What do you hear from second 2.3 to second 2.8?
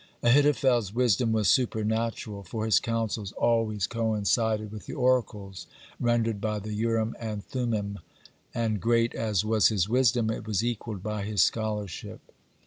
for his